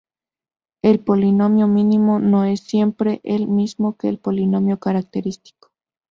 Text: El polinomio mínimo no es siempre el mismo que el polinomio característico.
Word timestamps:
El 0.81 0.99
polinomio 1.01 1.67
mínimo 1.67 2.17
no 2.17 2.43
es 2.43 2.61
siempre 2.61 3.21
el 3.23 3.47
mismo 3.47 3.97
que 3.97 4.09
el 4.09 4.17
polinomio 4.17 4.79
característico. 4.79 5.69